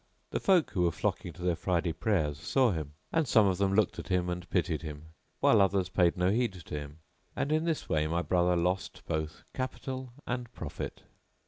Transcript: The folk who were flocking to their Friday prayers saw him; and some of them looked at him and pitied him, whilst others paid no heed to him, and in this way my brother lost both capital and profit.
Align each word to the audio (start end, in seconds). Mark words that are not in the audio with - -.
The 0.31 0.39
folk 0.39 0.71
who 0.71 0.81
were 0.81 0.91
flocking 0.91 1.31
to 1.33 1.43
their 1.43 1.55
Friday 1.55 1.93
prayers 1.93 2.39
saw 2.39 2.71
him; 2.71 2.93
and 3.13 3.27
some 3.27 3.45
of 3.45 3.59
them 3.59 3.75
looked 3.75 3.99
at 3.99 4.07
him 4.07 4.29
and 4.29 4.49
pitied 4.49 4.81
him, 4.81 5.09
whilst 5.41 5.59
others 5.61 5.89
paid 5.89 6.17
no 6.17 6.31
heed 6.31 6.53
to 6.53 6.73
him, 6.75 7.01
and 7.35 7.51
in 7.51 7.65
this 7.65 7.87
way 7.87 8.07
my 8.07 8.23
brother 8.23 8.55
lost 8.55 9.03
both 9.05 9.43
capital 9.53 10.11
and 10.25 10.51
profit. 10.53 11.03